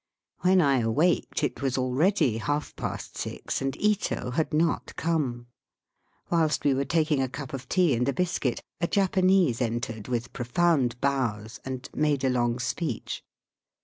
When 0.39 0.61
I 0.61 0.79
awaked 0.79 1.43
it 1.43 1.61
was 1.61 1.77
already 1.77 2.37
half 2.39 2.75
past 2.75 3.19
six 3.19 3.61
and 3.61 3.77
Ito 3.79 4.31
had 4.31 4.51
not 4.51 4.95
come. 4.95 5.45
Whilst 6.31 6.65
we 6.65 6.73
were 6.73 6.85
taking 6.85 7.21
a 7.21 7.29
cup 7.29 7.53
of 7.53 7.69
tea 7.69 7.93
and 7.93 8.09
a 8.09 8.13
biscuit, 8.13 8.63
a 8.79 8.87
Japanese 8.87 9.61
entered 9.61 10.07
with 10.07 10.33
profound 10.33 10.99
bows 11.01 11.59
and 11.63 11.87
made 11.93 12.23
a 12.23 12.31
long 12.31 12.57
speech. 12.57 13.23